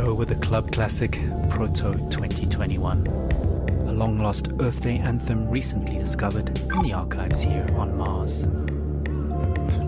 show 0.00 0.14
with 0.14 0.28
the 0.28 0.34
club 0.36 0.72
classic 0.72 1.20
Proto 1.50 1.92
2021, 2.10 3.06
a 3.06 3.92
long 3.92 4.18
lost 4.18 4.48
Earth 4.60 4.82
Day 4.82 4.96
anthem 4.96 5.46
recently 5.50 5.98
discovered 5.98 6.58
in 6.58 6.82
the 6.82 6.92
archives 6.94 7.40
here 7.42 7.66
on 7.76 7.98
Mars. 7.98 8.46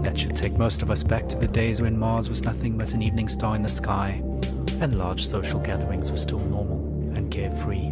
That 0.02 0.18
should 0.18 0.36
take 0.36 0.52
most 0.58 0.82
of 0.82 0.90
us 0.90 1.02
back 1.02 1.28
to 1.28 1.38
the 1.38 1.48
days 1.48 1.80
when 1.80 1.98
Mars 1.98 2.28
was 2.28 2.42
nothing 2.42 2.76
but 2.76 2.92
an 2.92 3.00
evening 3.00 3.26
star 3.26 3.56
in 3.56 3.62
the 3.62 3.70
sky 3.70 4.22
and 4.82 4.98
large 4.98 5.24
social 5.24 5.60
gatherings 5.60 6.10
were 6.10 6.18
still 6.18 6.40
normal 6.40 7.16
and 7.16 7.30
carefree. 7.30 7.90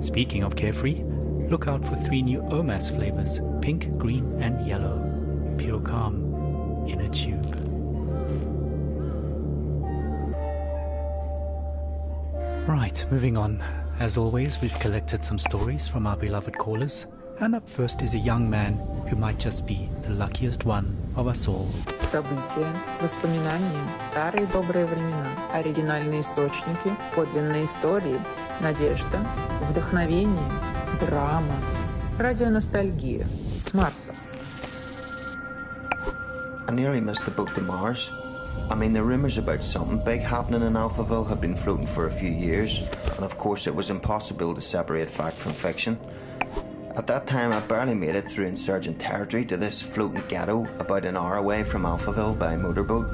Speaking 0.00 0.44
of 0.44 0.54
carefree, 0.54 1.02
look 1.48 1.66
out 1.66 1.84
for 1.84 1.96
three 1.96 2.22
new 2.22 2.42
OMAS 2.42 2.94
flavors 2.94 3.40
pink, 3.60 3.98
green, 3.98 4.40
and 4.40 4.68
yellow. 4.68 5.00
Pure 5.58 5.80
calm 5.80 6.84
in 6.86 7.00
a 7.00 7.08
tube. 7.08 7.71
Right, 12.67 13.05
moving 13.11 13.37
on. 13.37 13.61
As 13.99 14.17
always, 14.17 14.61
we've 14.61 14.77
collected 14.79 15.23
some 15.23 15.37
stories 15.39 15.87
from 15.87 16.05
our 16.05 16.17
beloved 16.17 16.57
callers. 16.57 17.07
And 17.39 17.55
up 17.55 17.69
first 17.69 18.01
is 18.01 18.13
a 18.15 18.17
young 18.17 18.49
man 18.49 18.73
who 19.09 19.15
might 19.15 19.37
just 19.37 19.67
be 19.67 19.89
the 20.03 20.09
luckiest 20.09 20.65
one 20.65 20.97
of 21.15 21.27
us 21.27 21.47
all. 21.47 21.69
События, 22.01 22.67
воспоминания, 22.99 23.83
старые 24.11 24.47
добрые 24.47 24.85
времена, 24.85 25.27
оригинальные 25.53 26.21
источники, 26.21 26.91
подлинные 27.15 27.65
истории, 27.65 28.19
надежда, 28.59 29.19
вдохновение, 29.69 30.51
драма, 30.99 31.55
радионостальгия 32.17 33.27
с 33.61 33.73
Марса. 33.73 34.13
I 36.67 36.73
nearly 36.73 37.01
missed 37.01 37.23
the 37.25 37.31
boat 37.31 37.53
to 37.55 37.61
Mars. 37.61 38.11
I 38.70 38.74
mean, 38.74 38.92
the 38.92 39.02
rumours 39.02 39.38
about 39.38 39.62
something 39.62 40.02
big 40.02 40.20
happening 40.20 40.62
in 40.62 40.72
Alphaville 40.74 41.28
had 41.28 41.40
been 41.40 41.54
floating 41.54 41.86
for 41.86 42.06
a 42.06 42.10
few 42.10 42.30
years, 42.30 42.88
and 43.16 43.24
of 43.24 43.36
course, 43.36 43.66
it 43.66 43.74
was 43.74 43.90
impossible 43.90 44.54
to 44.54 44.60
separate 44.60 45.08
fact 45.08 45.36
from 45.36 45.52
fiction. 45.52 45.98
At 46.96 47.06
that 47.06 47.26
time, 47.26 47.52
I 47.52 47.60
barely 47.60 47.94
made 47.94 48.16
it 48.16 48.30
through 48.30 48.46
insurgent 48.46 48.98
territory 48.98 49.44
to 49.46 49.56
this 49.56 49.80
floating 49.80 50.22
ghetto 50.28 50.66
about 50.78 51.04
an 51.04 51.16
hour 51.16 51.36
away 51.36 51.64
from 51.64 51.82
Alphaville 51.82 52.38
by 52.38 52.56
motorboat. 52.56 53.06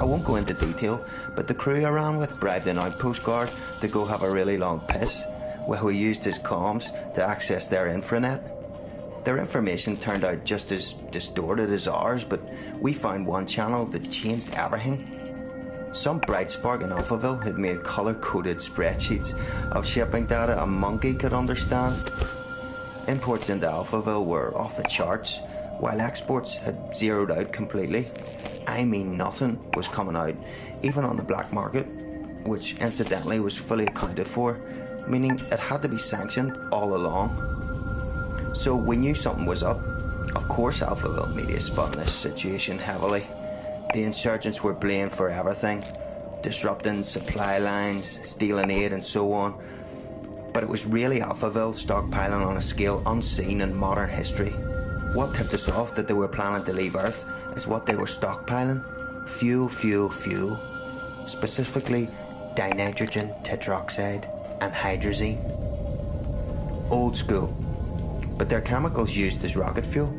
I 0.00 0.04
won't 0.04 0.24
go 0.24 0.36
into 0.36 0.54
detail, 0.54 1.04
but 1.34 1.48
the 1.48 1.54
crew 1.54 1.84
I 1.84 1.90
ran 1.90 2.18
with 2.18 2.38
bribed 2.38 2.66
an 2.66 2.78
outpost 2.78 3.24
guard 3.24 3.50
to 3.80 3.88
go 3.88 4.04
have 4.04 4.22
a 4.22 4.30
really 4.30 4.56
long 4.56 4.80
piss, 4.88 5.24
where 5.66 5.82
we 5.82 5.96
used 5.96 6.22
his 6.22 6.38
comms 6.38 6.92
to 7.14 7.24
access 7.24 7.68
their 7.68 7.86
infranet. 7.86 8.57
Their 9.24 9.38
information 9.38 9.96
turned 9.96 10.24
out 10.24 10.44
just 10.44 10.72
as 10.72 10.94
distorted 11.10 11.70
as 11.70 11.86
ours, 11.86 12.24
but 12.24 12.40
we 12.80 12.92
found 12.92 13.26
one 13.26 13.46
channel 13.46 13.84
that 13.86 14.10
changed 14.10 14.52
everything. 14.54 15.28
Some 15.92 16.18
bright 16.18 16.50
spark 16.50 16.82
in 16.82 16.90
Alphaville 16.90 17.42
had 17.42 17.58
made 17.58 17.82
colour 17.82 18.14
coded 18.14 18.58
spreadsheets 18.58 19.32
of 19.72 19.86
shipping 19.86 20.26
data 20.26 20.62
a 20.62 20.66
monkey 20.66 21.14
could 21.14 21.32
understand. 21.32 22.12
Imports 23.06 23.48
into 23.48 23.66
Alphaville 23.66 24.26
were 24.26 24.56
off 24.56 24.76
the 24.76 24.82
charts, 24.84 25.40
while 25.78 26.00
exports 26.00 26.56
had 26.56 26.94
zeroed 26.94 27.30
out 27.30 27.52
completely. 27.52 28.06
I 28.66 28.84
mean, 28.84 29.16
nothing 29.16 29.58
was 29.74 29.88
coming 29.88 30.16
out, 30.16 30.36
even 30.82 31.04
on 31.04 31.16
the 31.16 31.24
black 31.24 31.52
market, 31.52 31.86
which 32.46 32.78
incidentally 32.80 33.40
was 33.40 33.56
fully 33.56 33.86
accounted 33.86 34.28
for, 34.28 34.60
meaning 35.06 35.40
it 35.50 35.58
had 35.58 35.82
to 35.82 35.88
be 35.88 35.98
sanctioned 35.98 36.56
all 36.70 36.94
along. 36.94 37.57
So 38.58 38.74
we 38.74 38.96
knew 38.96 39.14
something 39.14 39.46
was 39.46 39.62
up. 39.62 39.78
Of 40.34 40.48
course, 40.48 40.80
Alphaville 40.80 41.34
media 41.34 41.60
spun 41.60 41.92
this 41.92 42.12
situation 42.12 42.78
heavily. 42.78 43.24
The 43.94 44.02
insurgents 44.02 44.62
were 44.62 44.74
blamed 44.74 45.12
for 45.12 45.28
everything 45.28 45.84
disrupting 46.40 47.02
supply 47.02 47.58
lines, 47.58 48.20
stealing 48.22 48.70
aid, 48.70 48.92
and 48.92 49.04
so 49.04 49.32
on 49.32 49.58
but 50.52 50.64
it 50.64 50.68
was 50.68 50.86
really 50.86 51.20
Alphaville 51.20 51.72
stockpiling 51.72 52.44
on 52.44 52.56
a 52.56 52.60
scale 52.60 53.00
unseen 53.06 53.60
in 53.60 53.72
modern 53.74 54.08
history. 54.08 54.50
What 55.14 55.34
tipped 55.34 55.54
us 55.54 55.68
off 55.68 55.94
that 55.94 56.08
they 56.08 56.14
were 56.14 56.26
planning 56.26 56.64
to 56.64 56.72
leave 56.72 56.96
Earth 56.96 57.32
is 57.54 57.68
what 57.68 57.86
they 57.86 57.94
were 57.94 58.06
stockpiling 58.06 58.82
fuel, 59.28 59.68
fuel, 59.68 60.10
fuel. 60.10 60.58
Specifically, 61.26 62.08
dinitrogen 62.56 63.40
tetroxide 63.44 64.26
and 64.60 64.72
hydrazine. 64.72 65.38
Old 66.90 67.16
school, 67.16 67.54
but 68.38 68.48
they're 68.48 68.60
chemicals 68.62 69.14
used 69.14 69.44
as 69.44 69.56
rocket 69.56 69.84
fuel. 69.84 70.14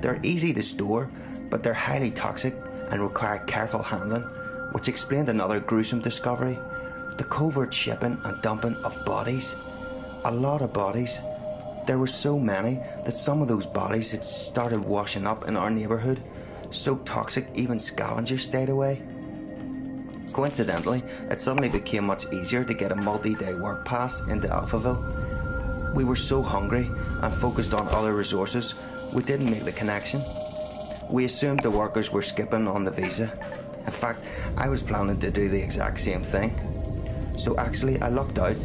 They're 0.00 0.20
easy 0.22 0.54
to 0.54 0.62
store, 0.62 1.10
but 1.50 1.62
they're 1.62 1.74
highly 1.74 2.10
toxic 2.10 2.54
and 2.90 3.02
require 3.02 3.40
careful 3.40 3.82
handling, 3.82 4.22
which 4.72 4.88
explained 4.88 5.28
another 5.28 5.60
gruesome 5.60 6.00
discovery 6.00 6.58
the 7.18 7.24
covert 7.24 7.72
shipping 7.72 8.18
and 8.24 8.42
dumping 8.42 8.74
of 8.76 9.04
bodies 9.04 9.54
a 10.24 10.30
lot 10.30 10.62
of 10.62 10.72
bodies. 10.72 11.20
There 11.86 11.98
were 11.98 12.06
so 12.06 12.38
many 12.38 12.80
that 13.04 13.16
some 13.16 13.42
of 13.42 13.48
those 13.48 13.66
bodies 13.66 14.10
had 14.10 14.24
started 14.24 14.80
washing 14.80 15.26
up 15.26 15.46
in 15.48 15.56
our 15.56 15.70
neighbourhood, 15.70 16.22
so 16.70 16.96
toxic 16.98 17.46
even 17.54 17.78
scavengers 17.78 18.42
stayed 18.42 18.70
away. 18.70 19.02
Coincidentally, 20.32 21.02
it 21.30 21.38
suddenly 21.38 21.68
became 21.68 22.04
much 22.04 22.32
easier 22.32 22.64
to 22.64 22.74
get 22.74 22.90
a 22.90 22.96
multi 22.96 23.34
day 23.34 23.54
work 23.54 23.84
pass 23.84 24.20
into 24.28 24.48
Alphaville. 24.48 25.23
We 25.94 26.02
were 26.02 26.16
so 26.16 26.42
hungry 26.42 26.90
and 27.22 27.32
focused 27.32 27.72
on 27.72 27.86
other 27.88 28.14
resources, 28.14 28.74
we 29.14 29.22
didn't 29.22 29.48
make 29.48 29.64
the 29.64 29.72
connection. 29.72 30.24
We 31.08 31.24
assumed 31.24 31.62
the 31.62 31.70
workers 31.70 32.10
were 32.10 32.20
skipping 32.20 32.66
on 32.66 32.82
the 32.82 32.90
visa. 32.90 33.30
In 33.86 33.92
fact, 33.92 34.24
I 34.56 34.68
was 34.68 34.82
planning 34.82 35.20
to 35.20 35.30
do 35.30 35.48
the 35.48 35.62
exact 35.62 36.00
same 36.00 36.24
thing. 36.24 36.50
So 37.38 37.56
actually, 37.58 38.02
I 38.02 38.08
lucked 38.08 38.38
out. 38.38 38.56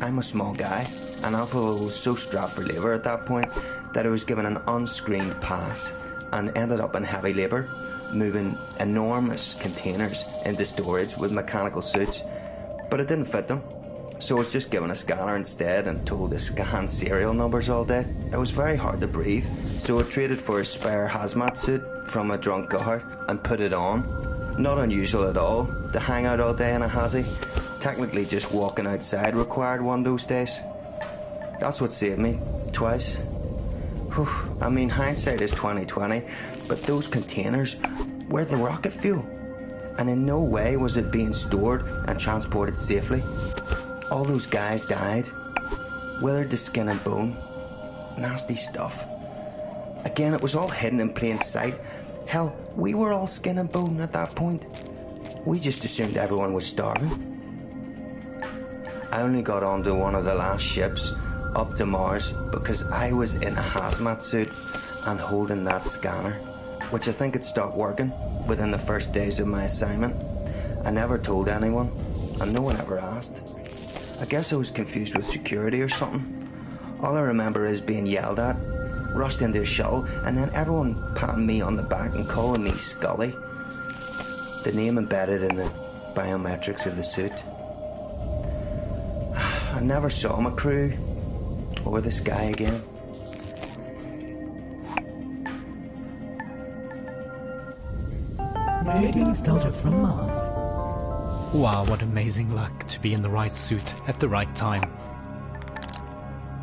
I'm 0.00 0.18
a 0.20 0.22
small 0.22 0.54
guy, 0.54 0.90
and 1.22 1.36
Alphaville 1.36 1.84
was 1.84 1.96
so 1.96 2.14
strapped 2.14 2.52
for 2.54 2.64
labour 2.64 2.94
at 2.94 3.04
that 3.04 3.26
point 3.26 3.52
that 3.92 4.06
I 4.06 4.08
was 4.08 4.24
given 4.24 4.46
an 4.46 4.62
unscreened 4.66 5.38
pass 5.42 5.92
and 6.32 6.56
ended 6.56 6.80
up 6.80 6.96
in 6.96 7.04
heavy 7.04 7.34
labour, 7.34 7.68
moving 8.10 8.56
enormous 8.78 9.54
containers 9.54 10.24
into 10.46 10.64
storage 10.64 11.14
with 11.16 11.30
mechanical 11.30 11.82
suits. 11.82 12.22
But 12.88 13.00
it 13.00 13.08
didn't 13.08 13.26
fit 13.26 13.48
them, 13.48 13.62
so 14.20 14.36
I 14.36 14.38
was 14.40 14.52
just 14.52 14.70
given 14.70 14.90
a 14.90 14.94
scanner 14.94 15.36
instead 15.36 15.88
and 15.88 16.06
told 16.06 16.30
to 16.30 16.38
scan 16.38 16.86
serial 17.00 17.32
numbers 17.32 17.68
all 17.68 17.84
day. 17.84 18.04
It 18.32 18.36
was 18.36 18.50
very 18.50 18.76
hard 18.76 19.00
to 19.00 19.08
breathe, 19.08 19.46
so 19.78 19.98
I 19.98 20.02
traded 20.02 20.38
for 20.38 20.60
a 20.60 20.64
spare 20.64 21.08
hazmat 21.08 21.56
suit 21.56 21.82
from 22.08 22.30
a 22.30 22.38
drunk 22.38 22.70
guard 22.70 23.02
and 23.28 23.42
put 23.42 23.60
it 23.60 23.72
on. 23.72 24.04
Not 24.58 24.78
unusual 24.78 25.28
at 25.28 25.38
all 25.38 25.66
to 25.92 25.98
hang 25.98 26.26
out 26.26 26.38
all 26.38 26.52
day 26.52 26.74
in 26.74 26.82
a 26.82 26.88
hazy. 26.88 27.24
Technically, 27.80 28.26
just 28.26 28.52
walking 28.52 28.86
outside 28.86 29.34
required 29.34 29.80
one 29.80 30.02
those 30.02 30.26
days. 30.26 30.60
That's 31.58 31.80
what 31.80 31.92
saved 31.92 32.18
me 32.18 32.38
twice. 32.72 33.16
Whew, 34.14 34.28
I 34.60 34.68
mean, 34.68 34.88
hindsight 34.88 35.40
is 35.40 35.52
2020, 35.52 36.22
but 36.68 36.82
those 36.82 37.06
containers 37.06 37.76
were 38.28 38.44
the 38.44 38.56
rocket 38.56 38.92
fuel, 38.92 39.24
and 39.98 40.10
in 40.10 40.26
no 40.26 40.42
way 40.42 40.76
was 40.76 40.96
it 40.96 41.10
being 41.10 41.32
stored 41.32 41.82
and 42.06 42.18
transported 42.18 42.78
safely. 42.78 43.22
All 44.10 44.24
those 44.24 44.46
guys 44.46 44.82
died, 44.82 45.30
withered 46.20 46.50
to 46.50 46.56
skin 46.56 46.88
and 46.88 47.02
bone. 47.04 47.36
Nasty 48.18 48.56
stuff. 48.56 49.06
Again, 50.04 50.34
it 50.34 50.42
was 50.42 50.56
all 50.56 50.68
hidden 50.68 50.98
in 50.98 51.12
plain 51.12 51.40
sight. 51.40 51.74
Hell, 52.26 52.56
we 52.74 52.94
were 52.94 53.12
all 53.12 53.28
skin 53.28 53.58
and 53.58 53.70
bone 53.70 54.00
at 54.00 54.12
that 54.12 54.34
point. 54.34 54.66
We 55.46 55.60
just 55.60 55.84
assumed 55.84 56.16
everyone 56.16 56.54
was 56.54 56.66
starving. 56.66 57.26
I 59.12 59.22
only 59.22 59.42
got 59.42 59.62
onto 59.62 59.94
one 59.94 60.14
of 60.14 60.24
the 60.24 60.34
last 60.34 60.62
ships 60.62 61.12
up 61.54 61.76
to 61.76 61.86
Mars 61.86 62.32
because 62.50 62.84
I 62.90 63.12
was 63.12 63.34
in 63.34 63.56
a 63.56 63.62
hazmat 63.62 64.22
suit 64.22 64.50
and 65.06 65.20
holding 65.20 65.64
that 65.64 65.86
scanner, 65.86 66.34
which 66.90 67.08
I 67.08 67.12
think 67.12 67.34
had 67.34 67.44
stopped 67.44 67.76
working 67.76 68.12
within 68.46 68.70
the 68.70 68.78
first 68.78 69.12
days 69.12 69.38
of 69.40 69.46
my 69.46 69.64
assignment. 69.64 70.16
I 70.84 70.90
never 70.90 71.16
told 71.16 71.48
anyone, 71.48 71.90
and 72.40 72.52
no 72.52 72.60
one 72.60 72.76
ever 72.76 72.98
asked. 72.98 73.40
I 74.20 74.26
guess 74.26 74.52
I 74.52 74.56
was 74.56 74.70
confused 74.70 75.16
with 75.16 75.26
security 75.26 75.80
or 75.80 75.88
something. 75.88 76.46
All 77.00 77.16
I 77.16 77.20
remember 77.20 77.64
is 77.64 77.80
being 77.80 78.06
yelled 78.06 78.38
at, 78.38 78.54
rushed 79.14 79.40
into 79.40 79.62
a 79.62 79.66
shuttle, 79.66 80.04
and 80.26 80.36
then 80.36 80.50
everyone 80.52 81.14
patting 81.14 81.46
me 81.46 81.62
on 81.62 81.74
the 81.74 81.82
back 81.82 82.14
and 82.14 82.28
calling 82.28 82.62
me 82.62 82.72
Scully. 82.72 83.34
The 84.64 84.72
name 84.74 84.98
embedded 84.98 85.42
in 85.42 85.56
the 85.56 85.72
biometrics 86.14 86.84
of 86.84 86.96
the 86.96 87.04
suit. 87.04 87.32
I 89.34 89.80
never 89.82 90.10
saw 90.10 90.38
my 90.38 90.50
crew 90.50 90.92
or 91.86 92.02
this 92.02 92.20
guy 92.20 92.42
again. 92.42 92.82
Radio 98.84 99.24
nostalgia 99.24 99.72
from 99.72 100.02
Mars. 100.02 100.59
Wow, 101.52 101.84
what 101.86 102.02
amazing 102.02 102.54
luck 102.54 102.86
to 102.86 103.00
be 103.00 103.12
in 103.12 103.22
the 103.22 103.28
right 103.28 103.56
suit 103.56 103.94
at 104.08 104.20
the 104.20 104.28
right 104.28 104.54
time. 104.54 104.88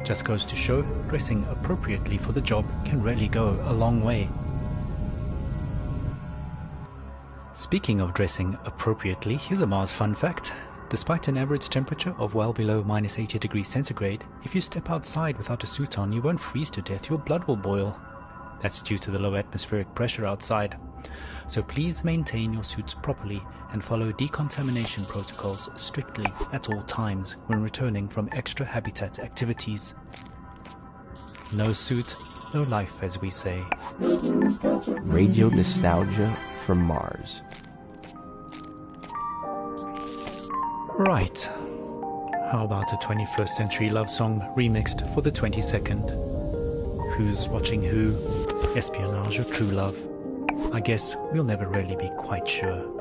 Just 0.06 0.24
goes 0.24 0.46
to 0.46 0.56
show, 0.56 0.82
dressing 1.10 1.46
appropriately 1.52 2.18
for 2.18 2.32
the 2.32 2.40
job 2.40 2.66
can 2.86 3.04
really 3.04 3.28
go 3.28 3.60
a 3.66 3.74
long 3.74 4.02
way. 4.02 4.30
Speaking 7.54 8.00
of 8.00 8.14
dressing 8.14 8.58
appropriately, 8.64 9.36
here's 9.36 9.60
a 9.60 9.68
Mars 9.68 9.92
fun 9.92 10.16
fact. 10.16 10.54
Despite 10.88 11.28
an 11.28 11.38
average 11.38 11.68
temperature 11.68 12.16
of 12.18 12.34
well 12.34 12.54
below 12.54 12.82
minus 12.82 13.20
80 13.20 13.40
degrees 13.40 13.68
centigrade, 13.68 14.24
if 14.46 14.56
you 14.56 14.62
step 14.62 14.90
outside 14.90 15.36
without 15.36 15.66
a 15.66 15.68
suit 15.68 16.00
on, 16.00 16.14
you 16.14 16.22
won't 16.22 16.40
freeze 16.40 16.70
to 16.72 16.82
death, 16.82 17.10
your 17.10 17.20
blood 17.20 17.44
will 17.44 17.58
boil. 17.58 18.00
That's 18.62 18.82
due 18.82 19.00
to 19.00 19.12
the 19.12 19.20
low 19.20 19.36
atmospheric 19.36 19.94
pressure 19.96 20.26
outside. 20.26 20.78
So 21.48 21.64
please 21.64 22.04
maintain 22.04 22.54
your 22.54 22.64
suits 22.64 22.94
properly 22.94 23.42
and 23.72 23.84
follow 23.84 24.12
decontamination 24.12 25.06
protocols 25.06 25.70
strictly 25.76 26.32
at 26.52 26.70
all 26.70 26.82
times 26.84 27.38
when 27.48 27.62
returning 27.62 28.08
from 28.10 28.30
extra 28.32 28.66
habitat 28.66 29.20
activities. 29.20 29.94
No 31.54 31.72
suit, 31.72 32.16
no 32.54 32.64
life, 32.64 33.02
as 33.02 33.22
we 33.22 33.30
say. 33.30 33.64
Radio 34.00 35.48
nostalgia 35.50 36.28
from 36.66 36.80
Mars. 36.80 37.42
Right. 40.98 41.50
How 42.52 42.64
about 42.64 42.92
a 42.92 42.98
21st 42.98 43.50
century 43.50 43.90
love 43.90 44.10
song 44.10 44.42
remixed 44.58 45.14
for 45.14 45.22
the 45.22 45.32
22nd? 45.32 47.14
Who's 47.14 47.48
watching 47.48 47.82
who? 47.84 48.16
Espionage 48.76 49.40
or 49.40 49.44
true 49.46 49.72
love? 49.72 49.98
I 50.78 50.80
guess 50.80 51.18
we'll 51.32 51.44
never 51.44 51.68
really 51.68 51.96
be 51.96 52.10
quite 52.10 52.48
sure. 52.48 52.97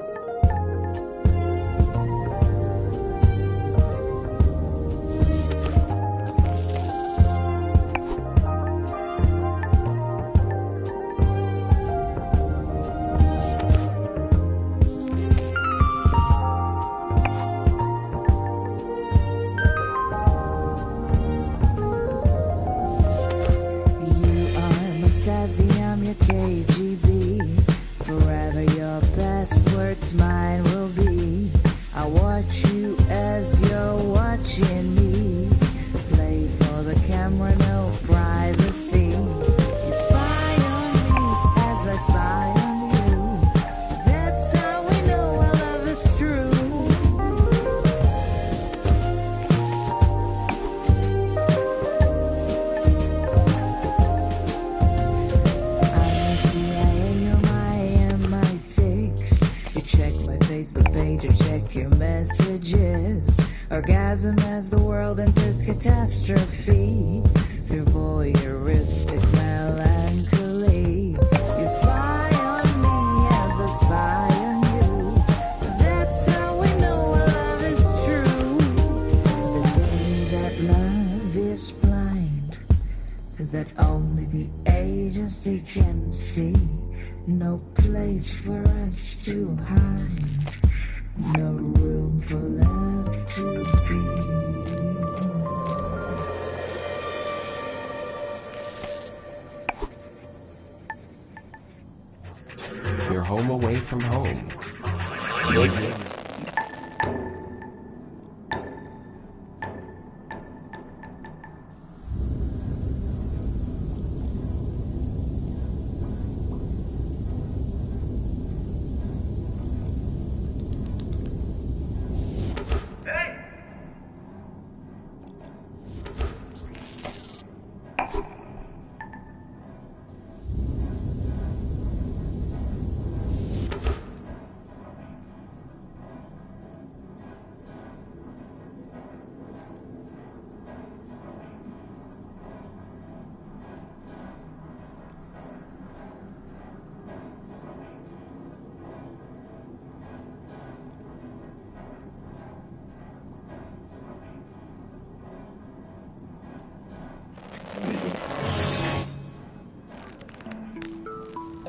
catastrophe, 65.66 67.24
through 67.66 67.84
voyeuristic 67.86 69.20
melancholy. 69.32 71.16
You 71.58 71.68
spy 71.68 72.30
on 72.38 72.66
me 72.82 73.26
as 73.42 73.60
I 73.60 73.66
spy 73.80 74.28
on 74.46 74.62
you. 74.76 75.24
That's 75.80 76.26
how 76.26 76.56
we 76.56 76.68
know 76.80 77.14
our 77.14 77.26
love 77.26 77.62
is 77.64 77.84
true. 78.06 78.58
That 80.30 80.54
love 80.60 81.36
is 81.36 81.72
blind, 81.72 82.58
that 83.36 83.66
only 83.76 84.26
the 84.26 84.48
agency 84.70 85.64
can 85.66 86.12
see. 86.12 86.54
No 87.26 87.60
place 87.74 88.36
for 88.36 88.62
us 88.86 89.16
to 89.22 89.56
hide. 89.56 89.85
home 103.26 103.50
away 103.50 103.80
from 103.80 104.00
home. 104.02 106.05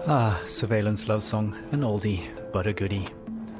Ah, 0.09 0.42
surveillance 0.45 1.09
love 1.09 1.21
song, 1.21 1.54
an 1.74 1.81
oldie, 1.81 2.21
but 2.54 2.65
a 2.65 2.71
goodie. 2.71 3.09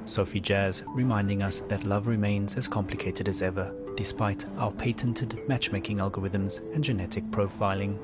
Sophie 0.05 0.39
Jazz 0.39 0.81
reminding 0.88 1.44
us 1.44 1.59
that 1.67 1.83
love 1.83 2.07
remains 2.07 2.56
as 2.56 2.69
complicated 2.69 3.27
as 3.27 3.42
ever, 3.42 3.75
despite 3.97 4.45
our 4.57 4.71
patented 4.71 5.45
matchmaking 5.49 5.97
algorithms 5.97 6.61
and 6.73 6.81
genetic 6.81 7.25
profiling. 7.31 7.97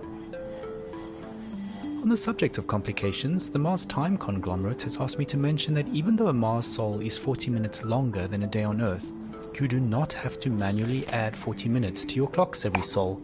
On 2.01 2.09
the 2.09 2.17
subject 2.17 2.57
of 2.57 2.67
complications, 2.67 3.50
the 3.50 3.59
Mars 3.59 3.85
Time 3.85 4.17
conglomerate 4.17 4.81
has 4.81 4.97
asked 4.97 5.17
me 5.17 5.23
to 5.23 5.38
mention 5.38 5.73
that 5.75 5.88
even 5.93 6.17
though 6.17 6.27
a 6.27 6.33
Mars 6.33 6.65
sol 6.65 7.00
is 7.00 7.17
40 7.17 7.50
minutes 7.50 7.85
longer 7.85 8.27
than 8.27 8.43
a 8.43 8.47
day 8.47 8.65
on 8.65 8.81
Earth, 8.81 9.09
you 9.57 9.69
do 9.69 9.79
not 9.79 10.12
have 10.12 10.38
to 10.41 10.50
manually 10.50 11.07
add 11.13 11.33
40 11.33 11.69
minutes 11.69 12.03
to 12.03 12.15
your 12.15 12.27
clocks 12.27 12.65
every 12.65 12.81
sol. 12.81 13.21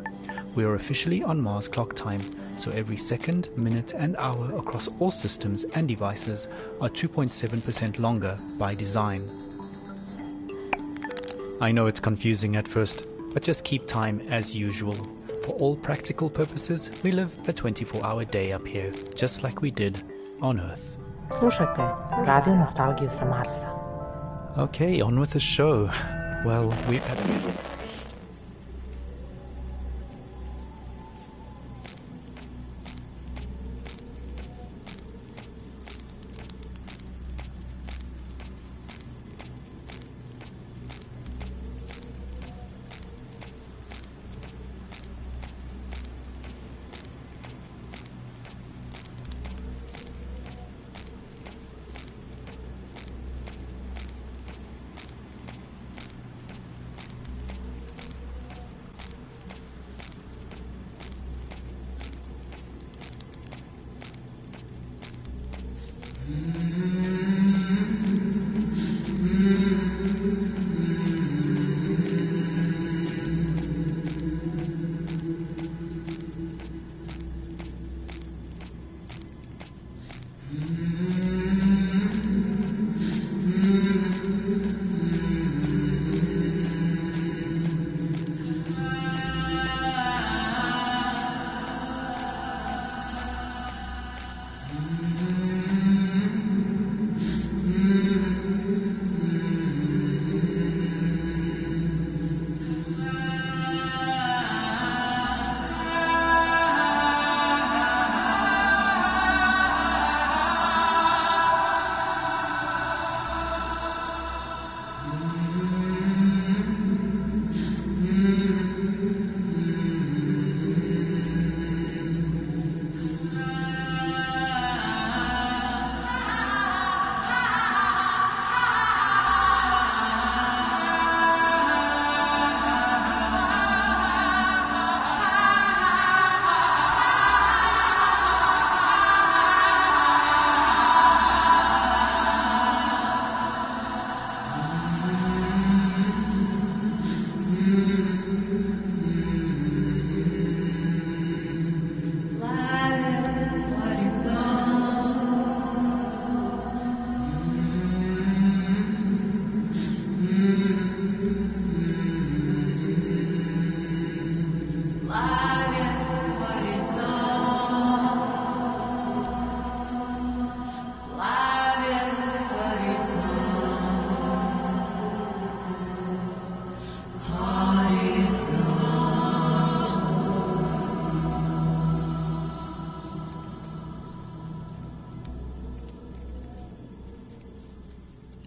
We 0.54 0.64
are 0.64 0.74
officially 0.74 1.22
on 1.22 1.40
Mars 1.40 1.68
clock 1.68 1.94
time, 1.94 2.20
so 2.56 2.70
every 2.70 2.96
second, 2.96 3.48
minute, 3.56 3.92
and 3.92 4.16
hour 4.16 4.56
across 4.56 4.88
all 5.00 5.10
systems 5.10 5.64
and 5.74 5.88
devices 5.88 6.48
are 6.80 6.88
2.7% 6.88 7.98
longer 7.98 8.38
by 8.58 8.74
design. 8.74 9.22
I 11.60 11.72
know 11.72 11.86
it's 11.86 12.00
confusing 12.00 12.56
at 12.56 12.68
first, 12.68 13.06
but 13.32 13.42
just 13.42 13.64
keep 13.64 13.86
time 13.86 14.20
as 14.30 14.54
usual. 14.54 14.96
For 15.44 15.52
all 15.52 15.76
practical 15.76 16.30
purposes, 16.30 16.90
we 17.02 17.12
live 17.12 17.32
a 17.48 17.52
24 17.52 18.04
hour 18.04 18.24
day 18.24 18.52
up 18.52 18.66
here, 18.66 18.92
just 19.14 19.42
like 19.42 19.60
we 19.60 19.70
did 19.70 20.02
on 20.40 20.60
Earth. 20.60 20.96
Слушайте 21.38 21.82
радио 22.26 22.54
носталгию 22.54 23.10
sa 23.10 23.24
Marsa. 23.24 23.66
Okay, 24.56 25.00
on 25.00 25.18
with 25.18 25.32
the 25.32 25.40
show. 25.40 25.90
Well, 26.44 26.72
we've 26.88 27.02
had. 27.02 27.67